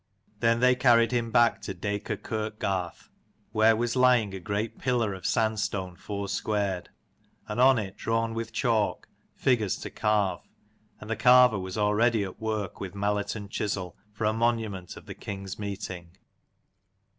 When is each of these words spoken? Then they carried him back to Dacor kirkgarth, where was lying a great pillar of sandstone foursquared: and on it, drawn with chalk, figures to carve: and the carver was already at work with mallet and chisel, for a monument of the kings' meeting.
Then 0.39 0.61
they 0.61 0.73
carried 0.73 1.11
him 1.11 1.29
back 1.29 1.61
to 1.61 1.75
Dacor 1.75 2.17
kirkgarth, 2.17 3.09
where 3.51 3.75
was 3.75 3.95
lying 3.95 4.33
a 4.33 4.39
great 4.39 4.79
pillar 4.79 5.13
of 5.13 5.27
sandstone 5.27 5.95
foursquared: 5.95 6.89
and 7.47 7.61
on 7.61 7.77
it, 7.77 7.97
drawn 7.97 8.33
with 8.33 8.51
chalk, 8.51 9.07
figures 9.35 9.75
to 9.77 9.91
carve: 9.91 10.41
and 10.99 11.07
the 11.07 11.15
carver 11.15 11.59
was 11.59 11.77
already 11.77 12.23
at 12.23 12.41
work 12.41 12.79
with 12.79 12.95
mallet 12.95 13.35
and 13.35 13.51
chisel, 13.51 13.95
for 14.11 14.25
a 14.25 14.33
monument 14.33 14.97
of 14.97 15.05
the 15.05 15.13
kings' 15.13 15.59
meeting. 15.59 16.09